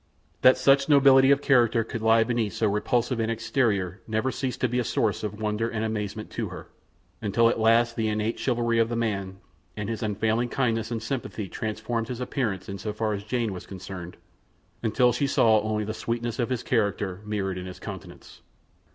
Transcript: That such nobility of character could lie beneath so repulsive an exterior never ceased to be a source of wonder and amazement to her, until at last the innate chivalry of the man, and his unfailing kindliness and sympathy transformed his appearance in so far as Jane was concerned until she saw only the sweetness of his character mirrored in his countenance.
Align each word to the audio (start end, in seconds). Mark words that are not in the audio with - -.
That 0.41 0.57
such 0.57 0.89
nobility 0.89 1.29
of 1.29 1.43
character 1.43 1.83
could 1.83 2.01
lie 2.01 2.23
beneath 2.23 2.53
so 2.53 2.67
repulsive 2.67 3.19
an 3.19 3.29
exterior 3.29 4.01
never 4.07 4.31
ceased 4.31 4.59
to 4.61 4.67
be 4.67 4.79
a 4.79 4.83
source 4.83 5.21
of 5.21 5.39
wonder 5.39 5.69
and 5.69 5.85
amazement 5.85 6.31
to 6.31 6.49
her, 6.49 6.69
until 7.21 7.49
at 7.49 7.59
last 7.59 7.95
the 7.95 8.07
innate 8.07 8.39
chivalry 8.39 8.79
of 8.79 8.89
the 8.89 8.95
man, 8.95 9.37
and 9.77 9.89
his 9.89 10.01
unfailing 10.01 10.49
kindliness 10.49 10.89
and 10.89 11.03
sympathy 11.03 11.47
transformed 11.47 12.07
his 12.07 12.19
appearance 12.19 12.67
in 12.67 12.79
so 12.79 12.93
far 12.93 13.13
as 13.13 13.23
Jane 13.23 13.53
was 13.53 13.67
concerned 13.67 14.17
until 14.81 15.13
she 15.13 15.27
saw 15.27 15.59
only 15.61 15.83
the 15.83 15.93
sweetness 15.93 16.39
of 16.39 16.49
his 16.49 16.63
character 16.63 17.21
mirrored 17.23 17.59
in 17.59 17.67
his 17.67 17.77
countenance. 17.79 18.41